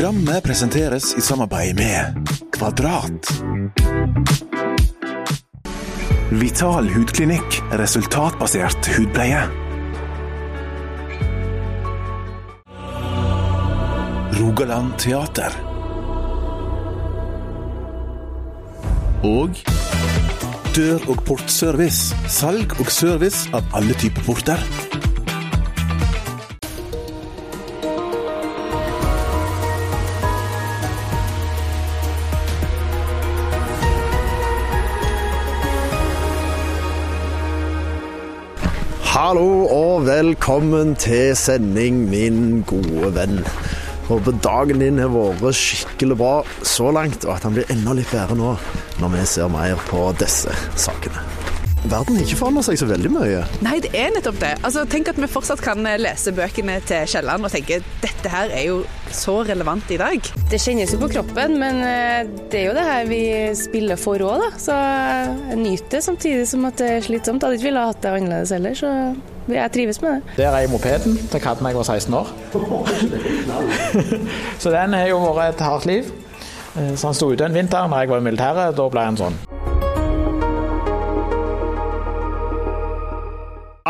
Programmet 0.00 0.40
presenteres 0.40 1.10
i 1.18 1.20
samarbeid 1.20 1.76
med 1.76 2.28
Kvadrat. 2.56 3.26
Vital 6.30 6.88
hudklinikk. 6.88 7.58
Resultatbasert 7.76 8.88
hudpleie. 8.94 9.42
Rogaland 14.40 14.96
Teater. 15.04 15.60
Og 19.20 19.60
Dør- 20.72 21.10
og 21.12 21.20
portservice. 21.28 22.16
Salg 22.40 22.72
og 22.80 22.88
service 22.88 23.52
av 23.52 23.68
alle 23.76 24.00
typer 24.00 24.24
porter. 24.24 24.64
Hallo 39.30 39.68
og 39.70 40.08
velkommen 40.08 40.96
til 40.98 41.36
sending, 41.38 42.00
min 42.10 42.64
gode 42.66 43.12
venn. 43.14 43.36
Håper 44.08 44.34
dagen 44.42 44.82
din 44.82 44.98
har 44.98 45.12
vært 45.14 45.54
skikkelig 45.54 46.16
bra 46.18 46.32
så 46.66 46.90
langt, 46.90 47.22
og 47.28 47.36
at 47.36 47.46
han 47.46 47.54
blir 47.54 47.70
enda 47.70 47.94
litt 47.94 48.10
bedre 48.10 48.34
nå 48.34 48.56
når 48.98 49.14
vi 49.14 49.28
ser 49.30 49.52
mer 49.54 49.78
på 49.86 50.08
disse 50.18 50.50
sakene. 50.74 51.22
Verden 51.88 52.18
ikke 52.20 52.36
forandret 52.36 52.66
seg 52.68 52.76
så 52.82 52.86
veldig 52.90 53.08
mye. 53.14 53.38
Nei, 53.64 53.78
det 53.80 53.90
er 53.96 54.10
nettopp 54.12 54.36
det. 54.42 54.50
Altså, 54.66 54.82
tenk 54.90 55.08
at 55.08 55.16
vi 55.20 55.28
fortsatt 55.30 55.62
kan 55.64 55.80
lese 56.02 56.32
bøkene 56.36 56.76
til 56.86 57.06
Kielland 57.08 57.46
og 57.48 57.52
tenke 57.54 57.78
dette 58.02 58.28
her 58.32 58.52
er 58.52 58.66
jo 58.66 58.82
så 59.16 59.38
relevant 59.48 59.88
i 59.90 59.96
dag. 60.00 60.28
Det 60.52 60.60
kjennes 60.60 60.92
jo 60.92 60.98
på 61.00 61.08
kroppen, 61.14 61.56
men 61.62 61.80
eh, 61.86 62.28
det 62.52 62.60
er 62.60 62.66
jo 62.68 62.74
det 62.76 62.84
her 62.84 63.08
vi 63.08 63.22
spiller 63.58 63.96
for 64.00 64.20
òg, 64.26 64.44
da. 64.44 64.50
Så 64.60 64.76
jeg 64.76 65.56
nyter 65.62 65.96
det 65.96 66.02
samtidig 66.04 66.44
som 66.52 66.68
at 66.68 66.76
det 66.82 66.90
er 66.98 67.06
slitsomt. 67.08 67.40
Jeg 67.40 67.48
hadde 67.48 67.60
ikke 67.62 67.70
villet 67.70 67.88
hatt 67.94 68.02
det 68.04 68.12
annerledes 68.18 68.52
heller, 68.54 68.76
så 68.76 68.92
jeg 69.50 69.72
trives 69.74 69.98
med 70.04 70.20
det. 70.20 70.36
Der 70.36 70.52
er 70.52 70.66
jeg 70.66 70.70
mopeden 70.70 71.16
til 71.32 71.40
katten 71.42 71.66
jeg 71.70 71.78
var 71.80 71.88
16 71.88 72.18
år. 72.20 72.28
så 74.62 74.70
den 74.76 74.94
har 75.00 75.08
jo 75.10 75.18
vært 75.34 75.56
et 75.56 75.64
hardt 75.64 75.88
liv. 75.88 76.12
Eh, 76.76 76.92
Så 76.94 77.08
han 77.08 77.16
sto 77.16 77.32
ute 77.32 77.48
en 77.48 77.56
vinter 77.56 77.88
når 77.88 78.04
jeg 78.04 78.12
var 78.12 78.20
i 78.22 78.28
militæret. 78.28 78.76
Da 78.78 78.86
ble 78.92 79.08
han 79.08 79.16
sånn. 79.18 79.40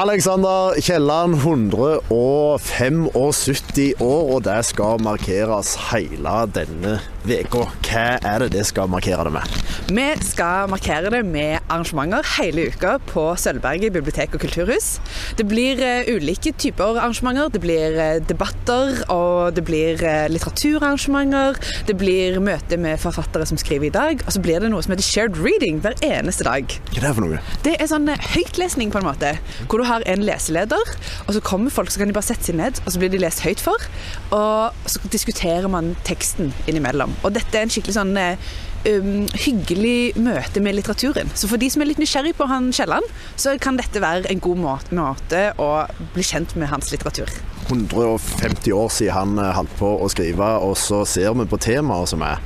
Alexander 0.01 0.73
Kielland, 0.81 1.35
175 1.35 3.95
år, 4.01 4.35
og 4.35 4.45
det 4.47 4.65
skal 4.65 5.03
markeres 5.05 5.75
hele 5.91 6.47
denne 6.55 6.95
veka. 7.27 7.67
Hva 7.87 8.05
er 8.23 8.45
det 8.45 8.53
det 8.55 8.65
skal 8.69 8.91
markere 8.91 9.25
det 9.27 9.33
med? 9.35 9.57
Vi 9.91 10.07
skal 10.25 10.71
markere 10.71 11.11
det 11.13 11.21
med 11.27 11.59
arrangementer 11.67 12.27
hele 12.37 12.69
uka 12.71 12.97
på 13.11 13.25
Sølvberget 13.41 13.95
bibliotek 13.95 14.35
og 14.37 14.45
kulturhus. 14.45 14.93
Det 15.39 15.47
blir 15.51 15.81
eh, 15.85 16.09
ulike 16.15 16.53
typer 16.61 17.01
arrangementer. 17.01 17.51
Det 17.53 17.63
blir 17.63 17.99
eh, 17.99 18.21
debatter, 18.23 19.03
og 19.13 19.57
det 19.57 19.65
blir 19.67 20.05
eh, 20.07 20.29
litteraturarrangementer. 20.31 21.59
Det 21.89 21.97
blir 21.99 22.41
møte 22.45 22.79
med 22.81 23.01
forfattere 23.03 23.49
som 23.49 23.61
skriver 23.61 23.91
i 23.91 23.95
dag, 23.95 24.25
og 24.27 24.35
så 24.37 24.43
blir 24.45 24.63
det 24.63 24.71
noe 24.73 24.83
som 24.85 24.95
heter 24.95 25.07
shared 25.07 25.41
reading 25.41 25.83
hver 25.85 25.99
eneste 26.07 26.47
dag. 26.47 26.71
Hva 26.93 27.03
er 27.03 27.09
det 27.09 27.15
for 27.19 27.27
noe? 27.27 27.43
Det 27.67 27.77
er 27.77 27.91
sånn 27.91 28.09
høytlesning 28.11 28.95
på 28.95 29.03
en 29.03 29.09
måte, 29.09 29.35
hvor 29.67 29.83
du 29.83 29.89
har 29.91 30.07
en 30.11 30.25
leseleder, 30.27 30.95
og 31.27 31.35
så 31.37 31.45
kommer 31.45 31.75
folk, 31.75 31.93
så 31.93 32.03
kan 32.03 32.11
de 32.11 32.17
bare 32.17 32.31
sette 32.31 32.51
seg 32.51 32.61
ned, 32.61 32.81
og 32.85 32.95
så 32.95 33.03
blir 33.03 33.13
de 33.13 33.23
lest 33.23 33.45
høyt 33.45 33.63
for, 33.63 33.91
og 34.37 34.89
så 34.91 35.03
diskuterer 35.13 35.69
man 35.71 35.95
teksten 36.07 36.55
innimellom. 36.71 37.10
Og 37.23 37.33
dette 37.35 37.57
er 37.57 37.67
en 37.67 37.73
skikkelig 37.73 37.97
sånn 37.97 38.17
eh, 38.21 38.51
um, 38.89 39.27
hyggelig 39.45 40.17
møte 40.21 40.63
med 40.65 40.79
litteraturen. 40.79 41.31
Så 41.35 41.51
for 41.51 41.61
de 41.61 41.71
som 41.73 41.83
er 41.83 41.91
litt 41.91 42.01
nysgjerrig 42.03 42.35
på 42.39 42.49
han 42.51 42.71
Kielland, 42.75 43.07
så 43.41 43.57
kan 43.63 43.79
dette 43.81 44.03
være 44.03 44.31
en 44.33 44.43
god 44.43 44.63
måte, 44.63 44.97
måte 44.97 45.45
å 45.61 45.71
bli 46.15 46.27
kjent 46.27 46.57
med 46.61 46.73
hans 46.73 46.93
litteratur. 46.95 47.31
150 47.71 48.73
år 48.75 48.91
siden 48.91 49.15
han 49.15 49.39
eh, 49.43 49.55
holdt 49.59 49.77
på 49.79 49.95
å 50.01 50.11
skrive, 50.13 50.55
og 50.65 50.77
så 50.81 51.05
ser 51.09 51.37
vi 51.39 51.49
på 51.51 51.61
temaet 51.61 52.15
som 52.15 52.25
er 52.27 52.43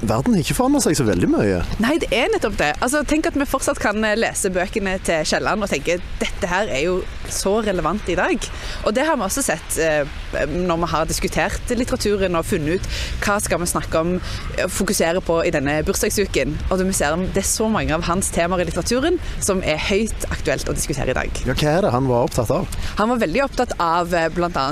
Verden 0.00 0.34
har 0.34 0.42
ikke 0.44 0.56
forandret 0.56 0.84
seg 0.86 0.98
så 0.98 1.06
veldig 1.08 1.28
mye. 1.30 1.60
Nei, 1.82 1.96
det 2.02 2.10
er 2.14 2.30
nettopp 2.32 2.56
det. 2.60 2.70
Altså, 2.84 3.02
tenk 3.08 3.28
at 3.30 3.38
vi 3.38 3.46
fortsatt 3.48 3.80
kan 3.82 3.98
eh, 4.06 4.18
lese 4.18 4.50
bøkene 4.52 4.96
til 5.06 5.24
Kielland 5.28 5.64
og 5.64 5.70
tenke 5.72 5.98
dette 6.20 6.50
her 6.50 6.70
er 6.70 6.84
jo 6.86 7.00
så 7.30 7.58
relevant 7.64 8.08
i 8.10 8.16
dag. 8.18 8.48
Og 8.86 8.94
det 8.96 9.04
har 9.06 9.18
vi 9.18 9.26
også 9.26 9.44
sett 9.44 9.78
eh, 9.82 10.08
når 10.50 10.82
vi 10.84 10.90
har 10.92 11.08
diskutert 11.10 11.74
litteraturen 11.74 12.38
og 12.38 12.46
funnet 12.46 12.80
ut 12.80 12.88
hva 13.24 13.36
skal 13.42 13.60
vi 13.62 13.70
snakke 13.70 14.02
om, 14.02 14.14
eh, 14.56 14.70
fokusere 14.70 15.22
på 15.24 15.40
i 15.46 15.52
denne 15.54 15.78
bursdagsuken. 15.86 16.56
Og 16.70 16.84
vi 16.84 16.96
ser 16.96 17.18
det 17.20 17.42
er 17.42 17.48
så 17.48 17.68
mange 17.70 17.94
av 17.94 18.06
hans 18.08 18.30
temaer 18.34 18.64
i 18.64 18.68
litteraturen 18.70 19.18
som 19.42 19.62
er 19.66 19.80
høyt 19.90 20.28
aktuelt 20.30 20.68
å 20.70 20.76
diskutere 20.76 21.14
i 21.14 21.18
dag. 21.18 21.42
Ja, 21.46 21.54
hva 21.54 21.76
er 21.76 21.86
det 21.86 21.94
han 21.94 22.08
var 22.10 22.28
opptatt 22.28 22.52
av? 22.54 22.68
Han 23.00 23.12
var 23.14 23.22
veldig 23.22 23.44
opptatt 23.46 23.76
av 23.82 24.14
bl.a. 24.34 24.66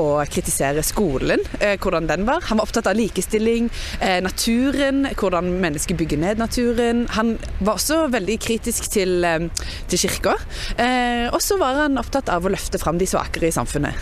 å 0.00 0.06
kritisere 0.30 0.82
skolen, 0.86 1.42
hvordan 1.82 2.08
den 2.10 2.26
var. 2.28 2.44
Han 2.48 2.60
var 2.60 2.68
opptatt 2.68 2.88
av 2.90 2.96
likestilling, 2.98 3.70
natur 4.24 4.63
naturen, 4.64 5.04
hvordan 5.18 5.48
mennesker 5.60 5.96
bygger 5.96 6.18
ned 6.18 6.40
naturen. 6.40 7.04
Han 7.10 7.36
var 7.60 7.76
også 7.76 8.08
veldig 8.12 8.38
kritisk 8.40 8.90
til, 8.90 9.24
eh, 9.24 9.48
til 9.88 9.98
kirka. 9.98 10.34
Eh, 10.78 11.28
og 11.32 11.40
så 11.42 11.58
var 11.58 11.74
han 11.74 11.98
opptatt 11.98 12.28
av 12.28 12.44
å 12.44 12.48
løfte 12.50 12.78
fram 12.80 12.98
de 12.98 13.04
svakere 13.04 13.48
i 13.48 13.52
samfunnet. 13.52 13.94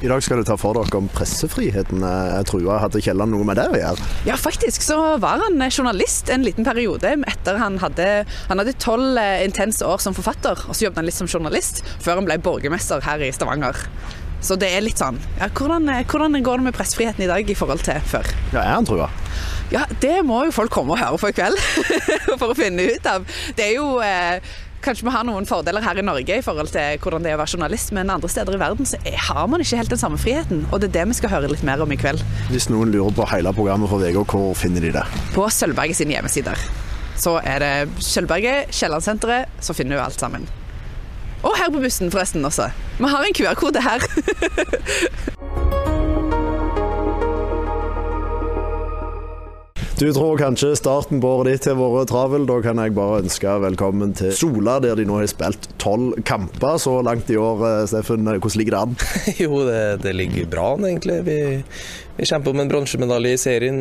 I 0.00 0.06
dag 0.06 0.22
skal 0.22 0.38
du 0.38 0.44
ta 0.44 0.56
for 0.56 0.74
dere 0.74 0.94
om 0.94 1.08
pressefriheten 1.08 2.02
er 2.02 2.44
trua. 2.44 2.78
Hadde 2.78 3.00
Kielland 3.02 3.32
noe 3.32 3.44
med 3.44 3.56
det 3.56 3.66
å 3.66 3.74
gjøre? 3.74 3.98
Ja, 4.26 4.36
faktisk 4.36 4.80
så 4.80 5.18
var 5.18 5.38
han 5.38 5.58
journalist 5.70 6.30
en 6.30 6.44
liten 6.44 6.64
periode 6.64 7.16
etter 7.26 7.58
han 7.58 7.78
hadde 7.78 8.24
Han 8.48 8.58
hadde 8.58 8.78
tolv 8.78 9.18
intense 9.42 9.82
år 9.82 9.98
som 9.98 10.14
forfatter, 10.14 10.54
og 10.68 10.74
så 10.74 10.86
jobbet 10.86 10.96
han 10.96 11.04
litt 11.04 11.14
som 11.14 11.26
journalist 11.26 11.82
før 12.00 12.16
han 12.16 12.24
ble 12.24 12.38
borgermester 12.38 13.00
her 13.02 13.18
i 13.18 13.32
Stavanger. 13.32 13.74
Så 14.44 14.54
det 14.60 14.68
er 14.70 14.84
litt 14.84 15.00
sånn 15.00 15.18
ja, 15.40 15.48
hvordan, 15.50 15.88
hvordan 16.06 16.38
går 16.46 16.60
det 16.60 16.68
med 16.68 16.76
pressefriheten 16.76 17.24
i 17.26 17.30
dag 17.30 17.50
i 17.50 17.56
forhold 17.58 17.82
til 17.86 17.98
før? 18.06 18.28
Ja, 18.52 18.62
Er 18.62 18.76
han 18.76 18.86
trua? 18.86 19.08
Ja, 19.72 19.82
det 20.00 20.22
må 20.24 20.44
jo 20.46 20.54
folk 20.54 20.72
komme 20.72 20.94
og 20.94 21.02
høre 21.02 21.18
på 21.20 21.28
i 21.32 21.36
kveld 21.36 21.58
for 22.40 22.52
å 22.52 22.56
finne 22.56 22.86
ut 22.88 23.08
av. 23.10 23.26
Det 23.58 23.66
er 23.66 23.76
jo 23.76 23.98
eh, 24.04 24.40
Kanskje 24.78 25.08
vi 25.08 25.10
har 25.10 25.24
noen 25.26 25.42
fordeler 25.48 25.82
her 25.82 25.98
i 25.98 26.04
Norge 26.06 26.36
i 26.38 26.42
forhold 26.44 26.70
til 26.70 27.00
hvordan 27.02 27.24
det 27.24 27.32
er 27.32 27.34
å 27.34 27.40
være 27.40 27.50
journalist, 27.56 27.90
men 27.96 28.12
andre 28.14 28.28
steder 28.30 28.54
i 28.54 28.60
verden 28.60 28.86
så 28.86 29.00
har 29.26 29.48
man 29.50 29.64
ikke 29.64 29.80
helt 29.80 29.90
den 29.90 29.98
samme 29.98 30.20
friheten. 30.22 30.60
Og 30.70 30.78
det 30.78 30.92
er 30.92 31.00
det 31.00 31.06
vi 31.10 31.16
skal 31.18 31.32
høre 31.32 31.50
litt 31.50 31.64
mer 31.66 31.82
om 31.82 31.90
i 31.90 31.98
kveld. 31.98 32.22
Hvis 32.52 32.68
noen 32.70 32.92
lurer 32.94 33.10
på 33.16 33.26
hele 33.32 33.50
programmet 33.56 33.90
fra 33.90 33.98
VG, 33.98 34.20
hvor 34.30 34.54
finner 34.56 34.86
de 34.86 34.92
det? 34.94 35.02
På 35.34 35.48
Sølvberget 35.50 35.98
sine 35.98 36.14
hjemmesider. 36.14 36.62
Så 37.18 37.34
er 37.42 37.58
det 37.64 37.72
Sølvberget, 38.06 38.70
Kiellandsenteret, 38.70 39.50
så 39.66 39.74
finner 39.74 39.98
du 39.98 40.04
alt 40.04 40.22
sammen. 40.22 40.46
Og 41.42 41.54
her 41.58 41.70
på 41.70 41.82
bussen 41.82 42.10
forresten 42.10 42.44
også. 42.44 42.70
Vi 42.98 43.10
har 43.10 43.24
en 43.24 43.36
QR-kode 43.36 43.82
her. 43.82 44.02
Du 49.98 50.06
tror 50.14 50.38
kanskje 50.38 50.76
starten 50.78 51.18
på 51.18 51.30
året 51.40 51.56
ditt 51.56 51.64
har 51.66 51.74
vært 51.74 52.06
travel. 52.12 52.44
Da 52.46 52.60
kan 52.62 52.78
jeg 52.78 52.92
bare 52.94 53.16
ønske 53.24 53.54
velkommen 53.64 54.12
til 54.14 54.30
Sola, 54.30 54.76
der 54.78 54.94
de 54.94 55.02
nå 55.08 55.16
har 55.18 55.26
spilt 55.26 55.66
tolv 55.82 56.12
kamper 56.22 56.76
så 56.78 57.00
langt 57.02 57.26
i 57.34 57.38
år. 57.42 57.64
Steffen, 57.90 58.22
hvordan 58.22 58.60
ligger 58.60 58.76
det 58.76 58.82
an? 58.84 58.94
jo, 59.42 59.64
det, 59.66 59.80
det, 60.04 60.12
ligger 60.14 60.46
bra 60.52 60.68
an, 60.76 60.86
egentlig. 60.86 61.18
Vi, 61.26 61.38
vi 62.18 62.26
kjemper 62.26 62.50
om 62.50 62.60
en 62.60 62.68
bronsemedalje 62.70 63.32
i 63.32 63.38
serien. 63.38 63.76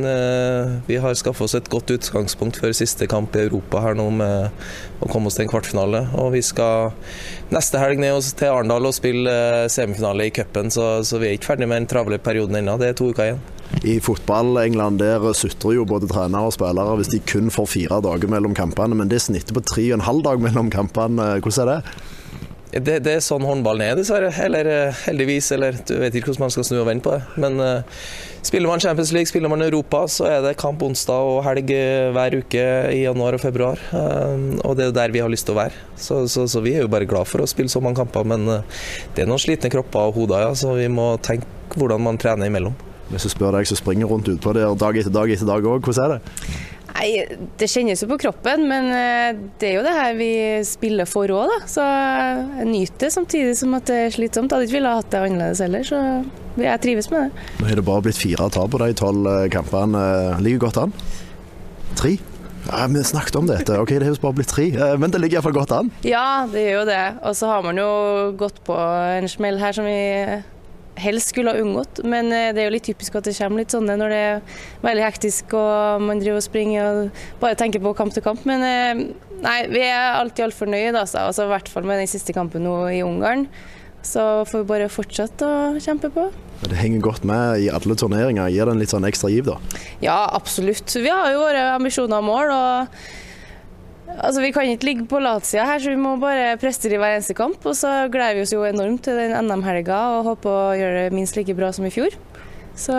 Vi 0.85 0.97
har 1.01 1.15
skaffet 1.17 1.47
oss 1.47 1.55
et 1.57 1.69
godt 1.73 1.89
utgangspunkt 1.95 2.59
før 2.61 2.75
siste 2.77 3.07
kamp 3.09 3.33
i 3.33 3.47
Europa 3.47 3.81
her 3.81 3.97
nå 3.97 4.05
med 4.13 5.01
å 5.01 5.09
komme 5.09 5.31
oss 5.31 5.39
til 5.39 5.47
en 5.47 5.51
kvartfinale. 5.51 6.03
Og 6.21 6.35
vi 6.35 6.43
skal 6.45 6.93
neste 7.49 7.81
helg 7.81 7.97
ned 8.03 8.29
til 8.37 8.53
Arendal 8.53 8.85
og 8.85 8.93
spille 8.93 9.34
semifinale 9.73 10.29
i 10.29 10.34
cupen, 10.37 10.69
så, 10.73 10.99
så 11.01 11.17
vi 11.17 11.31
er 11.31 11.39
ikke 11.39 11.55
ferdig 11.55 11.69
med 11.69 11.81
den 11.81 11.89
travle 11.89 12.22
perioden 12.22 12.59
ennå. 12.61 12.78
Det 12.78 12.91
er 12.91 12.99
to 13.01 13.09
uker 13.09 13.31
igjen. 13.31 13.41
I 13.84 13.97
fotball-England 14.05 15.01
der 15.01 15.25
sutrer 15.35 15.75
jo 15.75 15.87
både 15.90 16.07
trenere 16.09 16.47
og 16.47 16.53
spillere 16.55 16.93
hvis 17.01 17.11
de 17.11 17.23
kun 17.28 17.49
får 17.53 17.67
fire 17.73 17.99
dager 18.05 18.29
mellom 18.31 18.53
kampene, 18.57 18.95
men 19.01 19.09
det 19.11 19.19
snittet 19.25 19.57
på 19.57 19.66
tre 19.66 19.90
og 19.90 19.97
en 19.97 20.05
halv 20.07 20.23
dag 20.29 20.45
mellom 20.45 20.69
kampene. 20.73 21.33
Hvordan 21.41 21.66
er 21.66 21.73
det? 21.73 21.97
Det, 22.72 22.97
det 23.05 23.14
er 23.16 23.22
sånn 23.23 23.46
håndballen 23.47 23.85
er, 23.85 23.99
dessverre. 23.99 24.31
Eller 24.43 24.91
heldigvis, 25.05 25.52
eller 25.55 25.78
du 25.87 25.96
vet 26.02 26.16
ikke 26.17 26.31
hvordan 26.31 26.47
man 26.47 26.53
skal 26.53 26.67
snu 26.67 26.79
og 26.81 26.90
vende 26.90 27.05
på 27.05 27.14
det. 27.16 27.22
Men 27.40 27.61
uh, 27.64 28.02
spiller 28.46 28.69
man 28.69 28.84
Champions 28.84 29.14
League, 29.16 29.29
spiller 29.29 29.52
man 29.52 29.64
Europa, 29.66 30.03
så 30.11 30.28
er 30.29 30.41
det 30.43 30.58
kamp 30.59 30.84
onsdag 30.84 31.31
og 31.31 31.40
helg 31.47 31.72
hver 32.16 32.37
uke 32.41 32.66
i 32.91 33.03
januar 33.05 33.37
og 33.37 33.43
februar. 33.43 33.81
Uh, 33.93 34.59
og 34.67 34.75
det 34.78 34.87
er 34.87 34.91
jo 34.91 34.97
der 34.99 35.16
vi 35.16 35.23
har 35.23 35.31
lyst 35.31 35.47
til 35.47 35.55
å 35.55 35.61
være. 35.61 35.85
Så, 35.96 36.25
så, 36.31 36.47
så 36.52 36.64
vi 36.66 36.75
er 36.75 36.84
jo 36.84 36.91
bare 36.91 37.08
glad 37.09 37.29
for 37.29 37.43
å 37.43 37.49
spille 37.49 37.72
så 37.72 37.84
mange 37.84 38.02
kamper, 38.02 38.28
men 38.28 38.47
uh, 38.52 38.84
det 39.16 39.23
er 39.23 39.31
noen 39.31 39.41
slitne 39.41 39.72
kropper 39.73 40.11
og 40.11 40.19
hoder, 40.19 40.49
ja, 40.49 40.53
så 40.58 40.75
vi 40.78 40.91
må 40.91 41.14
tenke 41.23 41.47
hvordan 41.78 42.03
man 42.03 42.19
trener 42.19 42.52
imellom. 42.52 42.75
Hvis 43.08 43.23
du 43.23 43.31
spør 43.31 43.55
deg 43.55 43.67
som 43.69 43.79
springer 43.79 44.09
rundt 44.11 44.28
utpå 44.28 44.52
der 44.55 44.73
dag 44.75 44.97
etter 44.99 45.14
dag 45.16 45.31
etter 45.31 45.47
dag 45.47 45.64
òg, 45.64 45.85
hvordan 45.87 46.03
er 46.03 46.17
det? 46.17 46.66
Nei, 46.97 47.11
det 47.61 47.67
kjennes 47.70 48.02
jo 48.02 48.08
på 48.09 48.17
kroppen, 48.23 48.64
men 48.70 48.88
eh, 48.90 49.38
det 49.61 49.67
er 49.70 49.76
jo 49.78 49.84
det 49.85 49.94
her 49.94 50.16
vi 50.17 50.29
spiller 50.66 51.05
for 51.09 51.29
òg, 51.29 51.52
da. 51.52 51.58
Så 51.70 51.84
jeg 51.85 52.66
nyter 52.72 53.05
det 53.05 53.11
samtidig 53.14 53.53
som 53.59 53.76
at 53.78 53.85
det 53.90 53.99
er 54.08 54.16
slitsomt. 54.16 54.53
Hadde 54.55 54.66
ikke 54.66 54.79
villet 54.79 54.97
hatt 55.03 55.11
det 55.14 55.22
annerledes 55.22 55.61
heller, 55.61 55.85
så 55.85 55.99
jeg 56.58 56.82
trives 56.82 57.11
med 57.14 57.28
det. 57.28 57.46
Nå 57.59 57.70
har 57.70 57.78
det 57.78 57.85
bare 57.85 58.05
blitt 58.08 58.17
fire 58.17 58.49
tap 58.49 58.73
på 58.73 58.82
de 58.82 58.90
tolv 58.97 59.29
eh, 59.29 59.46
kampene. 59.53 60.02
Ligger 60.41 60.66
godt 60.66 60.82
an. 60.88 60.96
Tre? 62.02 62.16
Ja, 62.67 62.88
Vi 62.91 63.03
snakket 63.03 63.35
om 63.40 63.47
dette. 63.47 63.78
Ok, 63.79 63.93
det 63.93 64.03
har 64.03 64.11
jo 64.16 64.22
bare 64.26 64.40
blitt 64.41 64.52
tre, 64.52 64.66
eh, 64.73 64.97
men 64.97 65.14
det 65.14 65.22
ligger 65.22 65.38
iallfall 65.38 65.55
godt 65.55 65.78
an. 65.78 65.93
Ja, 66.08 66.47
det 66.50 66.66
gjør 66.66 66.79
jo 66.82 66.85
det. 66.90 67.03
Og 67.29 67.38
så 67.38 67.53
har 67.53 67.61
man 67.70 67.78
jo 67.78 67.91
gått 68.41 68.58
på 68.66 68.76
en 69.22 69.29
smell 69.32 69.61
her 69.61 69.78
som 69.78 69.85
vi 69.85 70.02
helst 71.02 71.32
skulle 71.34 71.53
ha 71.53 71.61
unngått. 71.61 72.02
Men 72.08 72.32
eh, 72.34 72.49
det 72.55 72.64
er 72.64 72.70
jo 72.70 72.76
litt 72.76 72.88
typisk 72.88 73.17
at 73.20 73.28
det 73.28 73.35
kommer 73.38 73.64
litt 73.64 73.73
sånne 73.73 73.97
når 73.99 74.14
det 74.14 74.20
er 74.26 74.59
veldig 74.85 75.05
hektisk 75.05 75.55
og 75.58 76.03
man 76.08 76.22
driver 76.22 76.41
og 76.41 76.47
springer 76.47 76.90
og 76.90 77.23
bare 77.41 77.58
tenker 77.59 77.84
på 77.84 77.96
kamp 77.97 78.16
til 78.16 78.26
kamp. 78.26 78.44
Men 78.49 78.66
eh, 78.66 79.05
nei, 79.44 79.59
vi 79.72 79.84
er 79.85 80.17
alltid 80.17 80.49
altfor 80.49 80.72
nøye, 80.72 80.94
altså. 80.94 81.28
altså, 81.28 81.47
I 81.47 81.53
hvert 81.55 81.72
fall 81.72 81.88
med 81.88 82.02
den 82.02 82.11
siste 82.11 82.35
kampen 82.35 82.66
nå 82.67 82.79
i 82.94 83.03
Ungarn. 83.05 83.47
Så 84.05 84.23
får 84.47 84.61
vi 84.61 84.70
bare 84.70 84.91
fortsette 84.91 85.47
å 85.47 85.79
kjempe 85.84 86.09
på. 86.14 86.29
Det 86.64 86.78
henger 86.79 87.03
godt 87.03 87.26
med 87.28 87.66
i 87.66 87.70
alle 87.73 87.97
turneringer. 87.97 88.50
Gir 88.53 88.70
det 88.70 88.73
en 88.73 88.82
litt 88.82 88.93
sånn 88.93 89.05
ekstra 89.08 89.29
giv, 89.34 89.50
da? 89.50 89.58
Ja, 90.02 90.20
absolutt. 90.38 90.90
Vi 90.96 91.09
har 91.11 91.34
jo 91.34 91.43
våre 91.43 91.66
ambisjoner 91.76 92.22
og 92.22 92.29
mål. 92.29 92.53
og 92.55 93.27
Altså, 94.17 94.41
Vi 94.41 94.52
kan 94.53 94.66
ikke 94.66 94.87
ligge 94.87 95.05
på 95.09 95.19
latsida 95.22 95.66
her, 95.67 95.79
så 95.81 95.93
vi 95.93 96.02
må 96.02 96.16
bare 96.22 96.55
prestere 96.61 96.97
i 96.97 97.02
hver 97.02 97.17
eneste 97.17 97.35
kamp. 97.37 97.61
Og 97.69 97.75
så 97.78 98.08
gleder 98.14 98.40
vi 98.40 98.46
oss 98.47 98.53
jo 98.55 98.66
enormt 98.66 99.03
til 99.05 99.19
den 99.19 99.35
NM-helga 99.46 99.99
og 100.17 100.31
håper 100.31 100.49
å 100.53 100.78
gjøre 100.78 101.05
det 101.05 101.16
minst 101.16 101.37
like 101.37 101.53
bra 101.58 101.69
som 101.75 101.85
i 101.85 101.93
fjor. 101.93 102.16
Så 102.78 102.97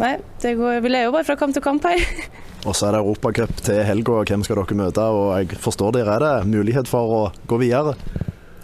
nei, 0.00 0.14
går, 0.42 0.80
vi 0.84 0.92
lever 0.92 1.08
jo 1.10 1.14
bare 1.14 1.28
fra 1.28 1.36
kamp 1.40 1.56
til 1.56 1.64
kamp 1.64 1.84
her. 1.88 2.00
Og 2.68 2.72
så 2.72 2.88
er 2.88 2.96
det 2.96 3.02
Europacup 3.02 3.58
til 3.60 3.82
helga. 3.84 4.22
Hvem 4.24 4.44
skal 4.46 4.62
dere 4.62 4.78
møte? 4.78 5.02
Og 5.12 5.26
jeg 5.36 5.58
forstår 5.60 5.98
dere 5.98 6.14
er 6.14 6.24
det 6.24 6.36
mulighet 6.48 6.88
for 6.88 7.12
å 7.12 7.18
gå 7.50 7.58
videre? 7.60 7.92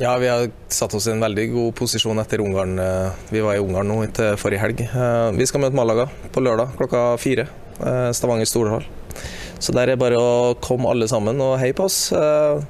Ja, 0.01 0.15
vi 0.17 0.31
har 0.33 0.47
satt 0.73 0.95
oss 0.97 1.11
i 1.11 1.13
en 1.13 1.21
veldig 1.21 1.45
god 1.53 1.75
posisjon 1.77 2.23
etter 2.23 2.41
Ungarn. 2.41 2.81
Vi 3.29 3.43
var 3.45 3.59
i 3.59 3.61
Ungarn 3.61 3.93
nå 3.93 3.99
til 4.17 4.39
forrige 4.41 4.63
helg. 4.63 4.81
Vi 5.37 5.49
skal 5.51 5.61
møte 5.61 5.77
Malaga 5.77 6.09
på 6.33 6.41
lørdag 6.41 6.73
klokka 6.81 7.03
fire. 7.21 7.45
Stavanger 8.17 8.49
Storhall. 8.49 8.89
Så 9.61 9.75
der 9.77 9.93
er 9.93 10.01
bare 10.01 10.17
å 10.17 10.55
komme 10.65 10.89
alle 10.89 11.09
sammen 11.11 11.41
og 11.45 11.59
heie 11.61 11.77
på 11.77 11.85
oss. 11.85 12.09
Eh, 12.17 12.63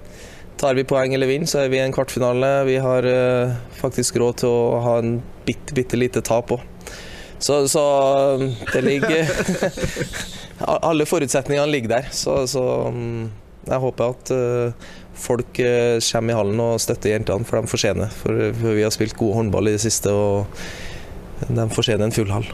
tar 0.60 0.76
vi 0.76 0.84
poeng 0.84 1.14
eller 1.14 1.30
vinner, 1.30 1.48
så 1.48 1.62
er 1.62 1.70
vi 1.70 1.78
i 1.78 1.84
en 1.84 1.94
kvartfinale. 1.94 2.50
Vi 2.66 2.80
har 2.82 3.06
eh, 3.06 3.52
faktisk 3.78 4.18
råd 4.20 4.40
til 4.42 4.50
å 4.50 4.80
ha 4.82 4.96
en 4.98 5.20
bitte, 5.46 5.76
bitte 5.76 6.00
lite 6.00 6.22
tap 6.26 6.50
òg. 6.56 6.66
Så, 7.40 7.62
så, 7.72 7.82
det 8.74 8.82
ligger 8.84 9.30
Alle 10.90 11.06
forutsetningene 11.08 11.70
ligger 11.72 11.94
der. 11.94 12.10
Så, 12.12 12.34
så 12.50 12.64
mm, 12.92 13.30
jeg 13.70 13.80
håper 13.86 14.12
at 14.12 14.32
eh, 14.34 14.90
folk 15.20 15.54
kommer 15.54 16.34
i 16.34 16.36
hallen 16.36 16.64
og 16.64 16.82
støtter 16.82 17.14
jentene, 17.14 17.46
for 17.46 17.60
de 17.62 17.70
fortjener. 17.70 18.10
For, 18.18 18.42
for 18.58 18.76
vi 18.76 18.84
har 18.84 18.92
spilt 18.92 19.16
god 19.20 19.38
håndball 19.38 19.70
i 19.70 19.76
det 19.78 19.84
siste, 19.86 20.12
og 20.12 21.46
de 21.46 21.70
fortjener 21.72 22.08
en 22.08 22.18
full 22.18 22.34
hall. 22.34 22.50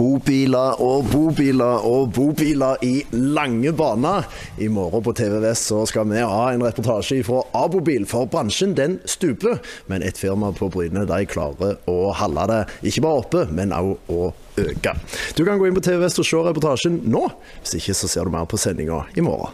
Bobiler 0.00 0.78
og 0.80 1.10
bobiler 1.12 1.82
og 1.84 2.14
bobiler 2.16 2.80
i 2.86 3.02
lange 3.12 3.68
baner. 3.76 4.24
I 4.56 4.70
morgen 4.72 5.04
på 5.04 5.12
TV 5.12 5.34
Vest 5.42 5.68
så 5.68 5.82
skal 5.90 6.08
vi 6.08 6.22
ha 6.24 6.46
en 6.54 6.64
reportasje 6.64 7.20
fra 7.26 7.42
Abobil, 7.60 8.06
for 8.08 8.24
bransjen 8.32 8.72
den 8.78 8.96
stuper. 9.04 9.60
Men 9.92 10.00
et 10.00 10.16
firma 10.16 10.54
på 10.56 10.70
Bryne 10.72 11.04
de 11.04 11.20
klarer 11.28 11.76
å 11.84 11.98
holde 12.16 12.48
det 12.48 12.62
ikke 12.88 13.04
bare 13.04 13.24
oppe, 13.26 13.46
men 13.52 13.76
òg 13.76 13.92
å 14.08 14.30
øke. 14.64 14.96
Du 15.36 15.44
kan 15.44 15.60
gå 15.60 15.68
inn 15.68 15.76
på 15.76 15.84
TV 15.84 16.00
Vest 16.06 16.22
og 16.22 16.30
se 16.30 16.46
reportasjen 16.48 17.02
nå. 17.04 17.26
Hvis 17.60 17.76
ikke 17.82 18.00
så 18.00 18.08
ser 18.08 18.24
du 18.24 18.32
mer 18.32 18.48
på 18.48 18.60
sendinga 18.60 19.04
i 19.20 19.26
morgen. 19.26 19.52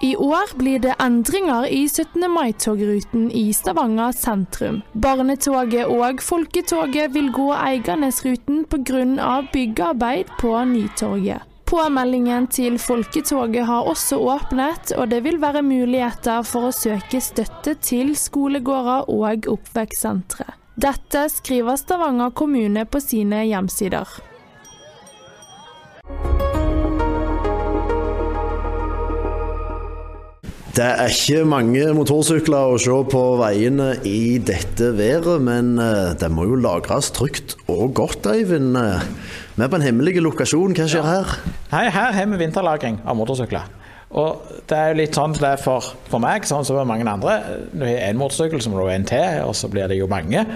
I 0.00 0.16
år 0.16 0.58
blir 0.58 0.78
det 0.78 0.94
endringer 0.98 1.66
i 1.66 1.88
17. 1.88 2.30
mai-togruten 2.30 3.30
i 3.32 3.52
Stavanger 3.52 4.12
sentrum. 4.14 4.82
Barnetoget 4.92 5.90
og 5.90 6.22
Folketoget 6.22 7.10
vil 7.16 7.32
gå 7.34 7.48
Eiganesruten 7.56 8.62
pga. 8.70 9.42
byggearbeid 9.52 10.30
på 10.38 10.52
Nytorget. 10.64 11.42
Påmeldingen 11.64 12.46
til 12.46 12.78
Folketoget 12.78 13.66
har 13.66 13.90
også 13.90 14.16
åpnet, 14.16 14.92
og 14.96 15.10
det 15.10 15.24
vil 15.24 15.40
være 15.42 15.62
muligheter 15.66 16.46
for 16.46 16.70
å 16.70 16.72
søke 16.72 17.20
støtte 17.20 17.74
til 17.82 18.14
skolegårder 18.16 19.10
og 19.10 19.50
oppvekstsentre. 19.50 20.46
Dette 20.78 21.26
skriver 21.28 21.76
Stavanger 21.76 22.30
kommune 22.30 22.86
på 22.86 23.02
sine 23.02 23.42
hjemsider. 23.50 24.06
Det 30.78 30.86
er 30.86 31.08
ikke 31.10 31.40
mange 31.42 31.86
motorsykler 31.90 32.70
å 32.70 32.76
se 32.78 32.94
på 33.10 33.20
veiene 33.40 33.88
i 34.06 34.36
dette 34.38 34.92
været, 34.94 35.40
men 35.42 35.72
eh, 35.82 36.12
det 36.14 36.28
må 36.30 36.44
jo 36.46 36.54
lagres 36.62 37.08
trygt 37.16 37.56
og 37.66 37.96
godt, 37.98 38.28
Eivind. 38.30 38.78
Vi 39.56 39.64
er 39.64 39.72
på 39.72 39.80
en 39.80 39.82
hemmelig 39.82 40.22
lokasjon. 40.22 40.76
Hva 40.78 40.86
skjer 40.86 41.02
her? 41.02 41.34
Hei, 41.72 41.82
her 41.90 42.14
har 42.14 42.30
vi 42.30 42.38
vinterlagring 42.44 43.00
av 43.02 43.18
motorsykler. 43.18 43.66
Og 44.22 44.54
det 44.70 44.78
er 44.78 44.92
jo 44.92 45.00
litt 45.00 45.18
sånn 45.18 45.34
det 45.34 45.50
er 45.50 45.58
for, 45.64 45.90
for 46.12 46.22
meg, 46.22 46.46
sånn 46.46 46.62
som 46.62 46.78
for 46.78 46.86
mange 46.86 47.10
andre. 47.10 47.40
Du 47.74 47.82
har 47.82 47.98
én 48.12 48.22
motorsykkel, 48.22 48.62
så 48.62 48.70
må 48.70 48.78
du 48.78 48.86
ha 48.86 48.94
en 48.94 49.10
til, 49.10 49.42
og 49.50 49.58
så 49.58 49.66
blir 49.74 49.90
det 49.90 49.98
jo 49.98 50.06
mange. 50.06 50.46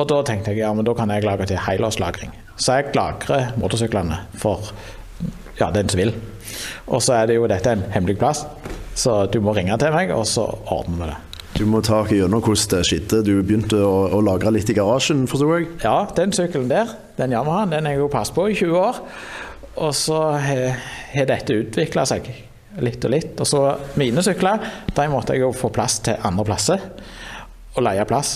Og 0.00 0.08
da 0.08 0.22
tenkte 0.32 0.56
jeg 0.56 0.64
ja, 0.64 0.72
men 0.72 0.88
da 0.88 0.96
kan 0.96 1.12
jeg 1.12 1.28
lage 1.28 1.52
til 1.52 1.60
helårslagring. 1.60 2.32
Så 2.56 2.80
jeg 2.80 2.96
lagrer 2.96 3.52
motorsyklene 3.60 4.24
for 4.32 4.72
ja, 5.60 5.68
den 5.76 5.92
som 5.92 6.00
vil. 6.00 6.16
Og 6.88 7.04
så 7.04 7.20
er 7.20 7.28
det 7.28 7.36
jo 7.36 7.52
dette 7.52 7.76
en 7.76 7.90
hemmelig 7.92 8.16
plass. 8.16 8.46
Så 8.94 9.26
du 9.32 9.40
må 9.44 9.54
ringe 9.56 9.76
til 9.80 9.94
meg, 9.94 10.12
og 10.14 10.26
så 10.28 10.46
ordner 10.72 11.04
vi 11.04 11.10
det. 11.12 11.20
Du 11.52 11.66
må 11.68 11.82
ta 11.84 12.00
gjennom 12.08 12.40
hvordan 12.40 12.70
det 12.72 12.82
skjedde. 12.88 13.18
Du 13.26 13.34
begynte 13.44 13.78
å, 13.84 14.06
å 14.16 14.20
lagre 14.24 14.54
litt 14.54 14.70
i 14.72 14.76
garasjen, 14.76 15.26
forsto 15.28 15.50
jeg? 15.52 15.68
Ja, 15.84 16.06
den 16.16 16.32
sykkelen 16.34 16.70
der, 16.70 16.94
den 17.18 17.34
Yamahaen, 17.36 17.74
den 17.74 17.88
har 17.88 17.96
jeg 17.96 18.02
jo 18.02 18.12
passet 18.12 18.36
på 18.36 18.46
i 18.48 18.56
20 18.56 18.78
år. 18.80 19.02
Og 19.82 19.92
så 19.96 20.20
har 20.40 21.28
dette 21.28 21.58
utvikla 21.60 22.06
seg 22.08 22.28
litt 22.80 23.04
og 23.04 23.12
litt. 23.12 23.34
Og 23.36 23.48
så 23.48 23.60
mine 24.00 24.24
sykler, 24.24 24.64
de 24.96 25.06
måtte 25.12 25.36
jeg 25.36 25.44
jo 25.44 25.52
få 25.56 25.68
plass 25.72 26.00
til 26.04 26.16
andre 26.24 26.46
plasser. 26.48 26.88
Og 27.76 27.84
leie 27.84 28.08
plass. 28.08 28.32